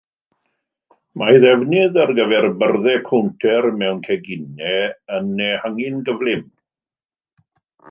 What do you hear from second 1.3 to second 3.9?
ei ddefnydd ar gyfer byrddau cownter